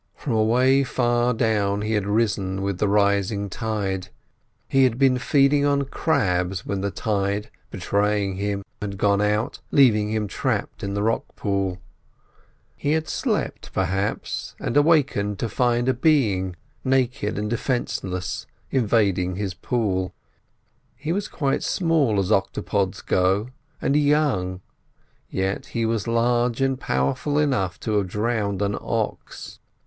From 0.15 0.33
away 0.33 0.83
far 0.83 1.31
down 1.31 1.83
he 1.83 1.93
had 1.93 2.07
risen 2.07 2.63
with 2.63 2.79
the 2.79 2.87
rising 2.87 3.51
tide. 3.51 4.07
He 4.67 4.83
had 4.83 4.97
been 4.97 5.19
feeding 5.19 5.63
on 5.63 5.83
crabs, 5.85 6.65
when 6.65 6.81
the 6.81 6.89
tide, 6.89 7.51
betraying 7.69 8.37
him, 8.37 8.63
had 8.81 8.97
gone 8.97 9.21
out, 9.21 9.59
leaving 9.69 10.09
him 10.11 10.27
trapped 10.27 10.81
in 10.81 10.95
the 10.95 11.03
rock 11.03 11.25
pool. 11.35 11.77
He 12.75 12.93
had 12.93 13.07
slept, 13.07 13.71
perhaps, 13.73 14.55
and 14.59 14.75
awakened 14.75 15.37
to 15.37 15.47
find 15.47 15.87
a 15.87 15.93
being, 15.93 16.55
naked 16.83 17.37
and 17.37 17.47
defenceless, 17.47 18.47
invading 18.71 19.35
his 19.35 19.53
pool. 19.53 20.15
He 20.95 21.13
was 21.13 21.27
quite 21.27 21.61
small, 21.61 22.19
as 22.19 22.31
octopods 22.31 23.03
go, 23.05 23.49
and 23.79 23.95
young, 23.95 24.61
yet 25.29 25.67
he 25.77 25.85
was 25.85 26.07
large 26.07 26.59
and 26.59 26.79
powerful 26.79 27.37
enough 27.37 27.79
to 27.81 27.99
have 27.99 28.07
drowned 28.07 28.63
an 28.63 28.75
ox. 28.81 29.59